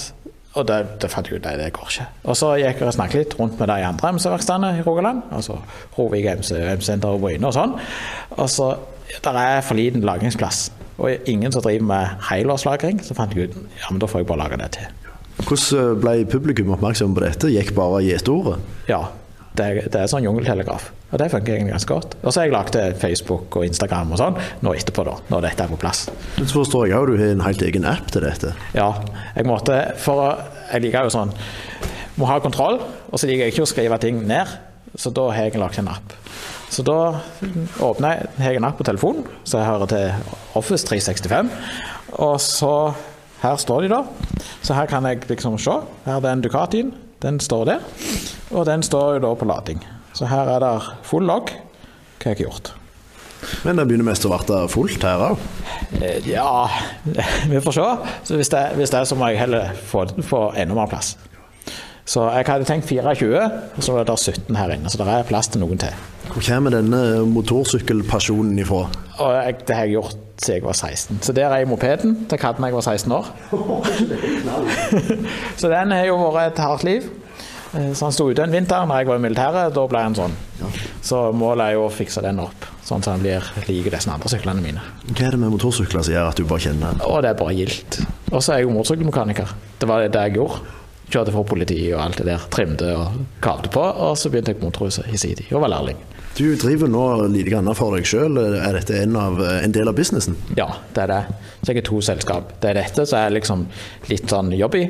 Og 0.57 0.65
det, 0.69 0.77
det 1.03 1.11
fant 1.13 1.29
jeg 1.29 1.41
ut 1.41 1.47
at 1.49 1.59
det 1.61 1.73
går 1.77 1.89
ikke. 1.93 2.07
Og 2.33 2.37
så 2.39 2.55
gikk 2.57 2.81
jeg 2.81 2.89
og 2.89 2.97
snakket 2.97 3.21
litt 3.21 3.35
rundt 3.41 3.59
med 3.61 3.69
de 3.69 3.81
andre 3.85 4.13
MC-verkstedene 4.17 4.71
i 4.79 4.85
Rogaland. 4.85 5.25
Altså 5.37 5.59
Rovik 5.97 6.29
MC, 6.39 6.55
MC-senter 6.79 7.17
og 7.17 7.25
Bryne 7.25 7.49
og 7.49 7.57
sånn. 7.57 7.75
Og 8.39 8.49
så 8.53 8.71
det 9.07 9.35
er 9.43 9.61
for 9.65 9.79
liten 9.79 10.05
lagringsplass. 10.07 10.71
Og 10.97 11.29
ingen 11.29 11.53
som 11.53 11.63
driver 11.65 11.85
med 11.91 12.25
helårslagring. 12.31 13.03
Så 13.05 13.17
fant 13.17 13.35
jeg 13.37 13.51
ut 13.51 13.59
ja, 13.77 13.91
men 13.91 14.01
da 14.03 14.09
får 14.11 14.23
jeg 14.25 14.31
bare 14.31 14.45
lage 14.45 14.61
det 14.63 14.71
til. 14.79 14.95
Hvordan 15.45 16.01
ble 16.01 16.17
publikum 16.33 16.73
oppmerksom 16.73 17.15
på 17.17 17.23
dette? 17.27 17.53
Gikk 17.53 17.75
bare 17.77 18.01
gjeteordet? 18.07 18.63
Ja, 18.89 19.03
det, 19.57 19.67
det 19.93 20.01
er 20.01 20.09
sånn 20.11 20.25
jungeltelegraf. 20.25 20.89
Og 21.13 21.21
det 21.21 21.29
funker 21.31 21.55
egentlig 21.55 21.75
ganske 21.77 21.93
godt. 21.93 22.17
Og 22.23 22.33
så 22.33 22.41
har 22.41 22.49
jeg 22.49 22.55
lagd 22.57 22.79
Facebook 23.01 23.59
og 23.61 23.67
Instagram 23.69 24.15
og 24.17 24.21
sånn 24.21 24.39
nå 24.65 24.73
etterpå, 24.77 25.05
da, 25.07 25.15
når 25.31 25.45
dette 25.47 25.67
er 25.67 25.71
på 25.73 25.79
plass. 25.81 26.07
Så 26.39 26.49
forstår 26.51 26.89
jeg 26.89 26.99
òg 26.99 27.13
du 27.13 27.21
har 27.21 27.35
en 27.37 27.45
helt 27.45 27.63
egen 27.69 27.87
app 27.89 28.11
til 28.13 28.27
dette? 28.27 28.53
Ja, 28.77 28.91
jeg 29.37 29.49
måtte 29.49 29.79
For 30.03 30.25
jeg 30.73 30.87
liker 30.89 31.07
jo 31.07 31.15
sånn 31.15 31.33
Må 32.17 32.27
ha 32.31 32.41
kontroll, 32.43 32.81
og 32.81 33.21
så 33.21 33.29
liker 33.29 33.47
jeg 33.47 33.55
ikke 33.55 33.67
å 33.67 33.71
skrive 33.71 34.01
ting 34.03 34.23
ned. 34.29 34.51
Så 34.97 35.13
da 35.13 35.29
har 35.37 35.51
jeg 35.51 35.61
lagd 35.61 35.79
en 35.83 35.93
app. 35.93 36.17
Så 36.71 36.83
da 36.87 37.21
åpner 37.85 38.17
jeg, 38.17 38.31
har 38.43 38.55
jeg 38.55 38.61
en 38.61 38.67
app 38.69 38.79
på 38.81 38.87
telefonen 38.87 39.27
så 39.47 39.61
jeg 39.61 39.69
hører 39.69 39.91
til 39.91 40.33
Office 40.59 40.87
365. 40.89 41.53
Og 42.19 42.41
så 42.43 42.73
her 43.43 43.59
står 43.61 43.87
de, 43.87 43.93
da. 43.93 44.01
Så 44.65 44.75
her 44.75 44.89
kan 44.91 45.07
jeg 45.07 45.23
liksom 45.29 45.59
se. 45.63 45.77
Her 46.07 46.19
er 46.19 46.25
den 46.25 46.43
Ducatien. 46.45 46.95
Den 47.23 47.39
står 47.41 47.69
der. 47.69 47.85
Og 48.51 48.67
den 48.69 48.83
står 48.83 49.17
jo 49.17 49.23
da 49.27 49.35
på 49.39 49.49
lading. 49.49 49.85
Så 50.17 50.29
her 50.31 50.49
er 50.57 50.65
det 50.65 50.75
full 51.07 51.27
logg. 51.29 51.53
Hva 52.17 52.33
har 52.33 52.35
jeg 52.37 52.47
gjort? 52.49 52.73
Men 53.63 53.79
det 53.79 53.85
begynner 53.87 54.09
mest 54.09 54.25
å 54.27 54.33
bli 54.33 54.59
fullt 54.73 55.05
her 55.07 55.23
òg? 55.29 55.43
Eh, 56.01 56.25
ja, 56.27 56.67
vi 57.53 57.61
får 57.63 57.77
se. 57.77 57.87
Så 58.27 58.41
hvis 58.41 58.51
det, 58.53 58.63
hvis 58.81 58.93
det 58.93 59.03
er, 59.03 59.09
så 59.09 59.19
må 59.19 59.29
jeg 59.31 59.43
heller 59.45 59.77
få, 59.77 60.07
få 60.27 60.49
enda 60.59 60.77
mer 60.79 60.91
plass. 60.91 61.15
Så 62.07 62.23
jeg 62.31 62.47
hadde 62.47 62.67
tenkt 62.69 62.87
24, 62.87 63.41
og 63.77 63.83
så 63.83 63.97
er 63.99 64.07
det 64.07 64.15
17 64.19 64.55
her 64.55 64.77
inne. 64.77 64.91
Så 64.93 65.01
det 65.01 65.09
er 65.11 65.27
plass 65.27 65.51
til 65.51 65.65
noen 65.65 65.81
til. 65.83 66.05
Hvor 66.31 66.45
kommer 66.47 66.75
denne 66.75 67.01
motorsykkelpasjonen 67.33 68.59
ifra? 68.63 68.85
Jeg, 69.19 69.57
det 69.67 69.75
har 69.75 69.89
jeg 69.89 69.97
gjort 69.97 70.23
siden 70.37 70.59
jeg 70.61 70.65
var 70.67 70.77
16. 70.77 71.19
Så 71.25 71.33
der 71.33 71.49
er 71.49 71.63
jeg 71.63 71.69
mopeden. 71.69 72.27
Det 72.31 72.39
hadde 72.41 72.67
jeg 72.67 72.75
var 72.75 72.81
16 72.81 73.13
år. 73.13 73.31
så 75.61 75.71
den 75.73 75.95
har 75.97 76.05
jo 76.07 76.19
vært 76.31 76.53
et 76.53 76.63
hardt 76.63 76.85
liv. 76.85 77.09
Eh, 77.73 77.93
så 77.97 78.07
han 78.07 78.15
sto 78.15 78.29
ute 78.31 78.45
en 78.45 78.55
vinter 78.55 78.87
når 78.87 79.03
jeg 79.03 79.11
var 79.11 79.19
i 79.19 79.25
militæret. 79.27 79.75
Da 79.75 79.87
ble 79.91 80.05
han 80.07 80.17
sånn. 80.19 80.37
Så 81.03 81.27
målet 81.37 81.71
er 81.71 81.77
jo 81.79 81.87
å 81.87 81.93
fikse 81.93 82.23
den 82.25 82.41
opp, 82.43 82.69
sånn 82.87 83.03
at 83.03 83.11
den 83.11 83.25
blir 83.25 83.51
lik 83.67 83.91
disse 83.93 84.13
andre 84.13 84.31
syklene 84.31 84.63
mine. 84.63 84.85
Hva 85.11 85.29
er 85.29 85.37
det 85.37 85.43
med 85.43 85.55
motorsykler 85.55 86.07
som 86.07 86.15
gjør 86.15 86.31
at 86.33 86.41
du 86.41 86.47
bare 86.47 86.69
kjenner 86.69 86.95
den? 86.95 87.05
Og 87.09 87.23
det 87.25 87.33
er 87.33 87.39
bare 87.41 87.57
gildt. 87.57 88.01
Og 88.33 88.41
så 88.41 88.55
er 88.55 88.63
jeg 88.63 88.69
jo 88.69 88.75
motorsykkelmekaniker. 88.77 89.55
Det 89.81 89.91
var 89.91 90.07
det 90.07 90.27
jeg 90.29 90.39
gjorde. 90.39 90.63
Kjørte 91.07 91.33
for 91.35 91.47
politiet 91.47 91.95
og 91.95 92.03
alt 92.03 92.21
det 92.21 92.27
der. 92.29 92.45
Trimte 92.51 92.91
og 92.99 93.19
kavde 93.45 93.71
på. 93.73 93.83
Og 93.83 94.17
så 94.19 94.31
begynte 94.33 94.53
jeg 94.53 94.61
på 94.61 94.67
Motorhuset 94.67 95.09
i 95.13 95.21
sin 95.21 95.37
tid 95.39 95.53
og 95.55 95.63
var 95.65 95.75
lærling. 95.77 95.99
Du 96.37 96.51
driver 96.61 96.91
nå 96.93 97.03
lite 97.33 97.49
grann 97.49 97.71
for 97.79 97.97
deg 97.97 98.05
sjøl. 98.09 98.37
Er 98.37 98.77
dette 98.77 98.99
en, 99.01 99.17
av, 99.17 99.39
en 99.41 99.73
del 99.73 99.89
av 99.89 99.97
businessen? 99.97 100.37
Ja, 100.59 100.69
det 100.93 101.07
er 101.07 101.13
det. 101.15 101.21
Så 101.63 101.73
jeg 101.73 101.81
har 101.81 101.87
to 101.89 102.01
selskap. 102.05 102.51
Det 102.61 102.73
er 102.73 102.81
dette 102.83 103.07
som 103.09 103.23
er 103.23 103.37
liksom 103.39 103.65
litt 104.11 104.29
sånn 104.29 104.53
jobb 104.53 104.77
i. 104.77 104.85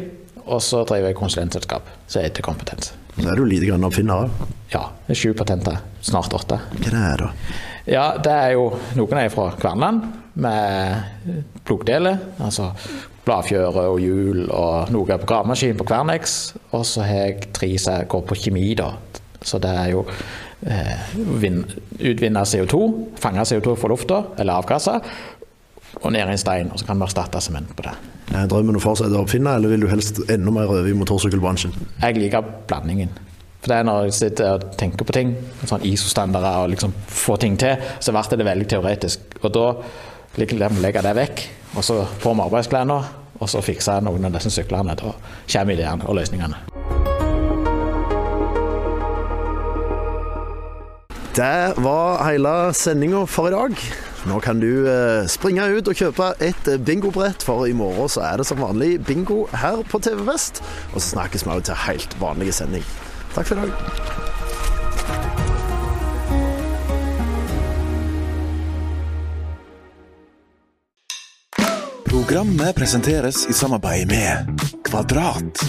Og 0.47 0.63
så 0.63 0.83
driver 0.87 1.13
jeg 1.13 1.19
konsulentselskap 1.19 1.87
som 2.07 2.25
heter 2.25 2.43
Kompetens. 2.47 2.93
Så 3.17 3.31
er 3.31 3.39
du 3.39 3.47
lite 3.49 3.69
grann 3.69 3.87
oppfinner 3.87 4.27
òg. 4.27 4.51
Ja, 4.75 4.83
det 5.07 5.17
sju 5.19 5.31
patenter. 5.39 5.79
Snart 6.05 6.35
åtte. 6.37 6.59
Hva 6.81 6.91
det 6.91 7.03
er 7.13 7.23
da? 7.23 7.31
Ja, 7.87 8.07
det 8.19 8.33
er 8.35 8.57
jo 8.57 8.67
Noen 8.99 9.21
er 9.23 9.31
fra 9.31 9.53
Kverneland 9.59 10.03
med 10.43 11.55
plogdeler. 11.67 12.19
Altså 12.43 12.73
bladfjøre 13.27 13.87
og 13.91 14.01
hjul 14.01 14.47
og 14.47 14.91
noe 14.95 15.19
på 15.19 15.29
gravemaskin 15.29 15.79
på 15.79 15.87
Kvernex. 15.89 16.37
Og 16.77 16.85
så 16.87 17.07
har 17.07 17.25
jeg 17.27 17.53
tre 17.57 17.71
som 17.83 18.07
går 18.11 18.27
på 18.29 18.39
kjemi, 18.47 18.69
da. 18.79 18.93
Så 19.47 19.61
det 19.63 19.71
er 19.71 19.93
jo 19.93 20.05
eh, 20.67 21.15
utvinne 22.11 22.45
CO2, 22.47 22.83
fange 23.21 23.47
CO2 23.47 23.77
fra 23.79 23.91
lufta 23.93 24.23
eller 24.39 24.59
avgasser, 24.63 25.03
og 26.03 26.13
ned 26.13 26.27
i 26.27 26.35
en 26.35 26.41
stein. 26.41 26.73
Og 26.73 26.81
så 26.81 26.89
kan 26.89 26.99
vi 26.99 27.07
erstatte 27.07 27.43
sement 27.45 27.75
på 27.77 27.87
det. 27.87 27.95
Er 28.35 28.49
drømmen 28.51 28.79
å 28.79 28.83
fortsette 28.83 29.15
å 29.15 29.23
oppfinne, 29.23 29.55
eller 29.59 29.73
vil 29.73 29.87
du 29.87 29.91
helst 29.91 30.25
enda 30.27 30.55
mer 30.55 30.71
over 30.71 30.89
i 30.89 30.97
motorsykkelbransjen? 30.99 31.77
Jeg 32.03 32.19
liker 32.19 32.47
blandingen. 32.67 33.15
For 33.61 33.73
det 33.73 33.79
er 33.81 33.87
når 33.89 34.05
jeg 34.07 34.19
sitter 34.21 34.59
og 34.59 34.67
tenker 34.79 35.07
på 35.07 35.15
ting, 35.17 35.33
sånn 35.67 35.87
ISO-standarder 35.87 36.65
og 36.65 36.75
liksom 36.75 36.93
få 37.11 37.39
ting 37.43 37.57
til, 37.59 37.81
så 37.99 38.15
blir 38.15 38.39
det 38.39 38.47
veldig 38.47 38.69
teoretisk. 38.71 39.25
Og 39.43 39.55
da 39.55 39.65
legge 40.39 41.03
det 41.03 41.15
vekk, 41.17 41.45
og 41.77 41.85
så 41.85 42.01
på 42.23 42.35
med 42.35 42.47
arbeidsklærne, 42.49 42.99
og 43.37 43.49
så 43.51 43.63
fikse 43.65 44.01
noen 44.05 44.29
av 44.29 44.37
disse 44.37 44.53
syklene. 44.55 44.97
Da 44.97 45.13
kommer 45.53 45.77
ideene 45.77 46.09
og 46.09 46.19
løsningene. 46.21 46.61
Det 51.37 51.75
var 51.85 52.23
hele 52.25 52.53
sendinga 52.73 53.27
for 53.29 53.51
i 53.51 53.53
dag. 53.53 53.81
Nå 54.27 54.39
kan 54.41 54.61
du 54.61 54.89
eh, 54.89 55.27
springe 55.29 55.67
ut 55.69 55.91
og 55.93 55.99
kjøpe 55.99 56.31
et 56.43 56.71
eh, 56.73 56.81
bingobrett, 56.81 57.45
for 57.45 57.69
i 57.69 57.77
morgen 57.77 58.09
så 58.09 58.25
er 58.25 58.41
det 58.41 58.49
som 58.49 58.63
vanlig 58.65 58.97
bingo 59.07 59.45
her 59.53 59.85
på 59.91 60.01
TV 60.03 60.25
Vest. 60.27 60.65
Og 60.95 61.03
så 61.03 61.13
snakkes 61.13 61.45
vi 61.45 61.53
òg 61.55 61.67
til 61.69 61.85
helt 61.87 62.17
vanlig 62.23 62.57
sending. 62.57 62.89
Takk 63.37 63.53
for 63.53 63.61
i 63.61 63.69
dag. 63.69 64.26
Programmet 72.17 72.73
presenteres 72.77 73.43
i 73.51 73.53
samarbeid 73.53 74.09
med 74.09 74.61
Kvadrat. 74.89 75.61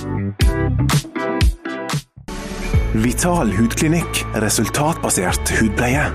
Vital 2.94 3.52
hudklinikk. 3.52 4.22
Resultatbasert 4.40 5.52
hudpleie. 5.58 6.06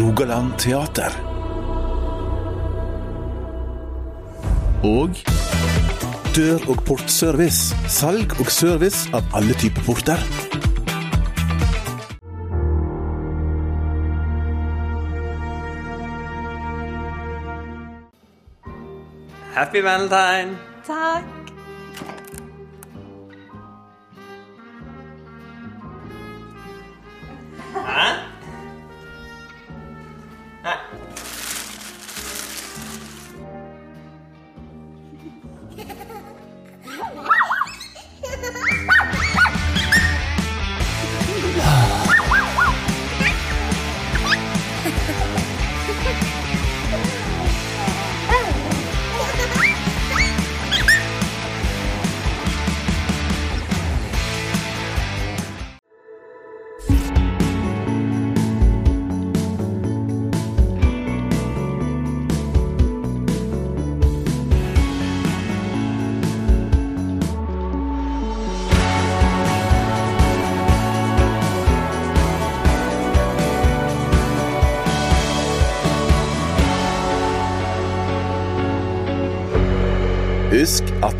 Rogaland 0.00 0.56
Teater. 0.64 1.12
Og 4.80 5.20
Dør- 6.32 6.70
og 6.72 6.80
portservice. 6.88 7.76
Salg 7.92 8.32
og 8.40 8.48
service 8.48 9.12
av 9.12 9.28
alle 9.36 9.60
typer 9.60 9.92
porter. 9.92 10.53
Happy 19.54 19.80
Valentine! 19.80 20.58
Takk. 20.82 21.33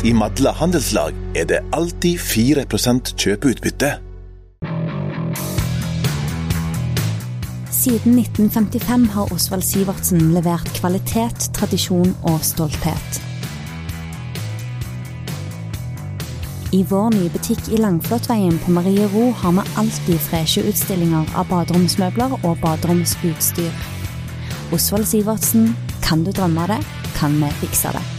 I 0.05 0.13
Madla 0.13 0.51
handelslag 0.53 1.15
er 1.33 1.47
det 1.49 1.63
alltid 1.73 2.19
4% 2.21 3.15
kjøpeutbytte. 3.17 3.95
Siden 7.73 8.19
1955 8.19 9.07
har 9.15 9.33
Osvald 9.33 9.65
Sivertsen 9.65 10.27
levert 10.35 10.69
kvalitet, 10.77 11.49
tradisjon 11.57 12.13
og 12.29 12.43
stolthet. 12.45 13.21
I 16.75 16.83
vår 16.89 17.13
nye 17.15 17.31
butikk 17.33 17.69
i 17.71 17.79
Langflåtveien 17.81 18.57
på 18.61 18.73
Mariero 18.75 19.29
har 19.41 19.55
vi 19.57 19.65
alltid 19.81 20.19
freshe 20.27 20.65
utstillinger 20.69 21.29
av 21.33 21.49
baderomsmøbler 21.49 22.35
og 22.43 22.59
baderomsutstyr. 22.61 23.71
Osvald 24.75 25.09
Sivertsen, 25.09 25.71
kan 26.05 26.25
du 26.25 26.33
drømme 26.35 26.67
det, 26.73 26.83
kan 27.17 27.39
vi 27.41 27.49
fikse 27.63 27.95
det. 27.95 28.14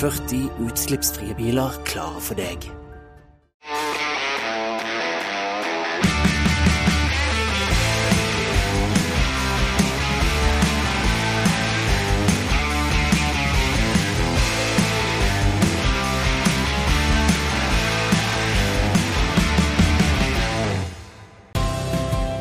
40 0.00 0.48
utslippsfrie 0.64 1.34
biler 1.36 1.74
klare 1.84 2.20
for 2.24 2.38
deg. 2.38 2.64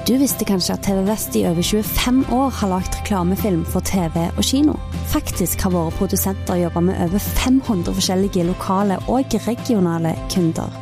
Du 0.10 0.16
visste 0.18 0.42
kanskje 0.42 0.74
at 0.74 0.82
TV 0.82 1.04
Vest 1.06 1.36
i 1.38 1.44
over 1.46 1.62
25 1.62 2.24
år 2.34 2.48
har 2.58 2.72
lagd 2.72 2.96
reklamefilm 2.98 3.60
for 3.70 3.86
TV 3.86 4.24
og 4.32 4.42
kino. 4.42 4.74
Faktisk 5.12 5.62
har 5.62 5.76
våre 5.76 5.92
produsenter 6.00 6.58
jobba 6.58 6.82
med 6.82 6.98
over 7.04 7.22
500 7.22 7.94
forskjellige 7.94 8.48
lokale 8.48 8.98
og 9.06 9.38
regionale 9.46 10.16
kunder. 10.34 10.74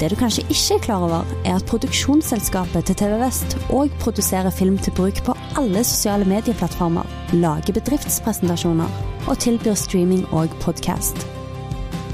Det 0.00 0.10
du 0.10 0.18
kanskje 0.18 0.48
ikke 0.48 0.80
er 0.80 0.82
klar 0.88 1.06
over, 1.06 1.32
er 1.44 1.60
at 1.60 1.70
produksjonsselskapet 1.70 2.90
til 2.90 2.98
TV 2.98 3.20
Vest 3.22 3.54
òg 3.70 3.94
produserer 4.02 4.50
film 4.50 4.82
til 4.82 4.98
bruk 4.98 5.22
på 5.22 5.38
alle 5.54 5.86
sosiale 5.86 6.26
medieplattformer, 6.26 7.06
lager 7.30 7.78
bedriftspresentasjoner 7.78 9.02
og 9.28 9.38
tilbyr 9.38 9.78
streaming 9.78 10.26
og 10.34 10.50
podkast. 10.64 11.22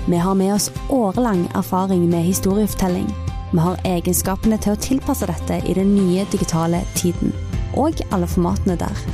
Vi 0.04 0.20
har 0.20 0.36
med 0.36 0.52
oss 0.52 0.68
årelang 0.92 1.48
erfaring 1.56 2.10
med 2.12 2.28
historiefortelling. 2.28 3.08
Vi 3.52 3.62
har 3.62 3.78
egenskapene 3.86 4.58
til 4.58 4.74
å 4.74 4.80
tilpasse 4.82 5.28
dette 5.30 5.60
i 5.68 5.74
den 5.76 5.94
nye 5.94 6.26
digitale 6.32 6.82
tiden, 6.96 7.32
og 7.78 8.00
alle 8.10 8.26
formatene 8.30 8.78
der. 8.80 9.06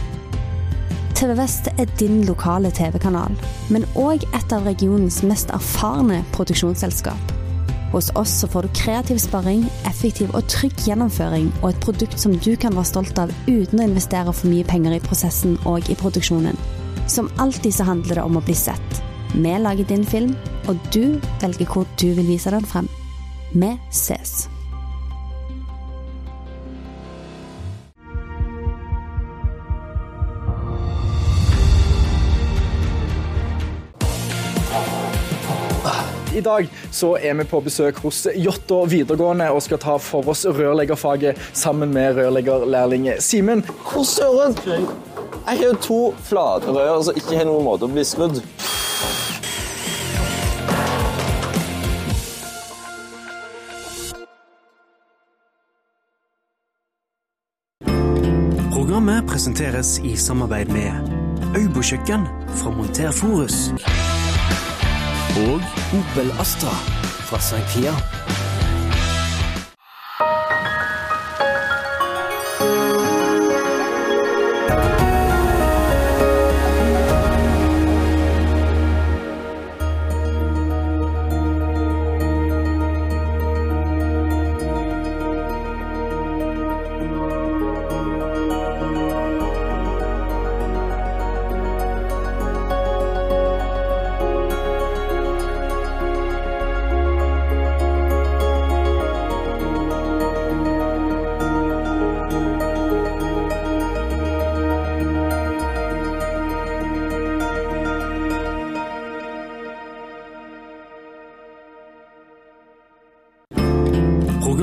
TV 1.18 1.36
Vest 1.38 1.68
er 1.78 1.90
din 2.00 2.24
lokale 2.26 2.72
TV-kanal, 2.74 3.36
men 3.70 3.84
òg 3.94 4.24
et 4.34 4.54
av 4.54 4.64
regionens 4.66 5.20
mest 5.22 5.52
erfarne 5.54 6.22
produksjonsselskap. 6.34 7.34
Hos 7.92 8.08
oss 8.16 8.32
så 8.40 8.48
får 8.48 8.64
du 8.64 8.74
kreativ 8.74 9.18
sparring, 9.20 9.66
effektiv 9.86 10.32
og 10.32 10.48
trygg 10.48 10.80
gjennomføring 10.86 11.50
og 11.60 11.68
et 11.68 11.82
produkt 11.84 12.16
som 12.18 12.32
du 12.32 12.54
kan 12.56 12.72
være 12.72 12.88
stolt 12.88 13.20
av 13.20 13.34
uten 13.44 13.82
å 13.82 13.86
investere 13.90 14.32
for 14.32 14.48
mye 14.48 14.64
penger 14.64 14.96
i 14.96 15.02
prosessen 15.04 15.58
og 15.68 15.92
i 15.92 15.98
produksjonen. 16.00 16.56
Som 17.06 17.28
alltid 17.42 17.76
så 17.76 17.86
handler 17.90 18.16
det 18.16 18.24
om 18.24 18.40
å 18.40 18.44
bli 18.46 18.56
sett. 18.56 19.02
Vi 19.36 19.54
lager 19.60 19.84
din 19.84 20.08
film, 20.08 20.34
og 20.66 20.80
du 20.90 21.20
velger 21.44 21.68
hvor 21.68 21.86
du 22.00 22.08
vil 22.16 22.32
vise 22.32 22.50
den 22.50 22.64
frem. 22.64 22.88
Vi 23.54 23.78
ses. 23.90 24.48
I 36.34 36.40
dag 36.40 36.68
så 36.90 37.16
er 37.16 37.34
vi 37.34 37.44
på 37.44 37.60
besøk 37.60 37.98
hos 38.00 38.26
Jåttå 38.34 38.86
videregående 38.88 39.50
og 39.52 39.60
skal 39.60 39.78
ta 39.82 39.98
for 40.00 40.32
oss 40.32 40.46
rørleggerfaget 40.48 41.36
sammen 41.52 41.92
med 41.92 42.16
rørleggerlærling 42.16 43.10
Simen. 43.20 43.60
Hvor 43.84 44.08
søren? 44.08 44.56
Jeg 44.64 45.58
har 45.58 45.64
jo 45.66 45.74
to 45.76 46.00
flate 46.24 46.72
rør 46.72 47.02
som 47.04 47.20
ikke 47.20 47.36
har 47.36 47.44
noen 47.50 47.68
måte 47.68 47.84
å 47.84 47.92
bli 47.92 48.06
skrudd. 48.06 48.40
Presenteres 59.32 59.98
i 60.04 60.16
samarbeid 60.16 60.66
med 60.66 60.92
Øybo 61.56 61.80
kjøkken 61.80 62.26
fra 62.60 62.70
Monterforus. 62.70 63.72
Og 65.48 65.56
Opel 65.96 66.32
Astra 66.40 66.74
fra 67.28 67.40
St. 67.40 67.64
Pia. 67.72 68.21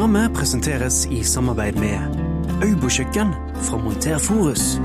Programmet 0.09 0.33
presenteres 0.33 1.03
i 1.13 1.19
samarbeid 1.23 1.75
med 1.77 1.99
Øybo 2.65 2.87
kjøkken 2.89 3.29
fra 3.61 3.77
Monter 3.77 4.17
Forus. 4.17 4.79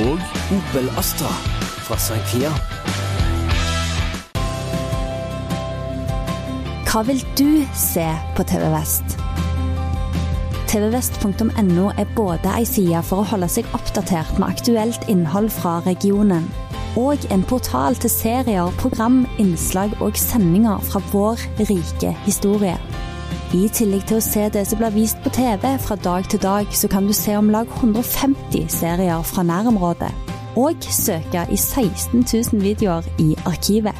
Og 0.00 0.22
Opel 0.56 0.86
Astra 0.96 1.28
fra 1.84 1.98
St. 2.00 2.22
Pia. 2.30 2.48
Hva 6.88 7.02
vil 7.04 7.20
du 7.36 7.66
se 7.76 8.06
på 8.38 8.46
TV 8.48 8.64
Vest? 8.72 9.18
tvvest.no 10.72 11.90
er 12.00 12.08
både 12.16 12.54
ei 12.56 12.64
side 12.64 13.02
for 13.10 13.20
å 13.20 13.28
holde 13.34 13.50
seg 13.52 13.68
oppdatert 13.76 14.40
med 14.40 14.54
aktuelt 14.54 15.04
innhold 15.12 15.52
fra 15.52 15.82
regionen, 15.84 16.48
og 16.96 17.28
en 17.28 17.44
portal 17.44 18.00
til 18.00 18.14
serier, 18.14 18.72
program, 18.80 19.26
innslag 19.36 19.92
og 20.00 20.16
sendinger 20.16 20.80
fra 20.88 21.04
vår 21.12 21.44
rike 21.60 22.16
historie. 22.24 22.78
I 23.50 23.64
tillegg 23.74 24.04
til 24.06 24.20
å 24.20 24.22
se 24.22 24.44
det 24.54 24.60
som 24.70 24.78
blir 24.78 24.92
vist 24.94 25.18
på 25.24 25.30
TV 25.34 25.64
fra 25.82 25.96
dag 25.98 26.26
til 26.30 26.38
dag, 26.38 26.68
så 26.70 26.86
kan 26.86 27.08
du 27.08 27.10
se 27.16 27.32
om 27.34 27.48
lag 27.50 27.66
150 27.80 28.68
serier 28.70 29.24
fra 29.26 29.42
nærområdet, 29.42 30.10
og 30.54 30.86
søke 30.86 31.42
i 31.50 31.58
16 31.58 32.22
000 32.30 32.62
videoer 32.62 33.08
i 33.18 33.32
arkivet. 33.50 33.98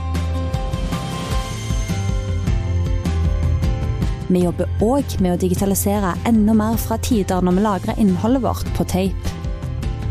Vi 4.31 4.45
jobber 4.45 4.71
òg 4.87 5.17
med 5.19 5.35
å 5.35 5.41
digitalisere 5.43 6.13
enda 6.31 6.55
mer 6.55 6.79
fra 6.79 7.01
tider 7.03 7.43
når 7.43 7.59
vi 7.59 7.65
lagrer 7.65 7.99
innholdet 7.99 8.45
vårt 8.45 8.71
på 8.77 8.87
tape. 8.87 9.35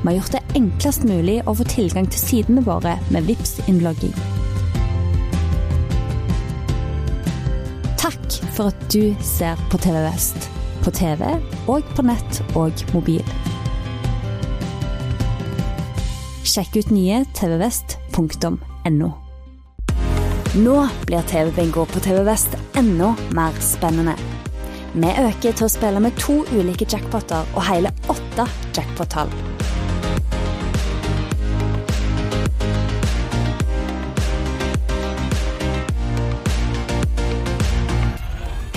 Vi 0.01 0.09
har 0.09 0.17
gjort 0.17 0.35
det 0.35 0.59
enklest 0.59 1.07
mulig 1.07 1.39
å 1.47 1.55
få 1.55 1.69
tilgang 1.77 2.11
til 2.11 2.25
sidene 2.25 2.65
våre 2.67 2.97
med 3.07 3.31
vips 3.31 3.61
innlogging 3.71 4.11
for 8.59 8.73
at 8.73 8.93
du 8.93 9.15
ser 9.23 9.55
på 9.71 9.77
TV 9.79 10.01
Vest. 10.03 10.49
På 10.83 10.91
TV 10.91 11.23
og 11.71 11.85
på 11.95 12.03
nett 12.03 12.41
og 12.59 12.81
mobil. 12.91 13.23
Sjekk 16.43 16.75
ut 16.81 16.91
nye 16.91 17.21
tvvest.no. 17.37 19.11
Nå 20.59 20.77
blir 21.05 21.29
TV-bingo 21.29 21.85
på 21.87 22.01
TV 22.03 22.23
Vest 22.27 22.57
enda 22.79 23.13
mer 23.37 23.55
spennende. 23.63 24.17
Vi 24.91 25.13
øker 25.13 25.53
til 25.53 25.67
å 25.67 25.71
spille 25.71 26.01
med 26.03 26.17
to 26.19 26.41
ulike 26.51 26.89
jackpoter 26.89 27.47
og 27.53 27.63
hele 27.69 27.93
åtte 28.11 28.49
jackpot-tall. 28.75 29.31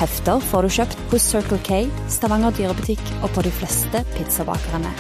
Hefter 0.02 0.40
får 0.42 0.66
du 0.66 0.74
kjøpt 0.74 1.02
hos 1.12 1.26
Circle 1.30 1.60
K, 1.62 1.84
Stavanger 2.10 2.56
dyrebutikk 2.58 3.02
og 3.20 3.28
på 3.36 3.46
de 3.46 3.54
fleste 3.54 4.02
pizzabakerne. 4.16 4.90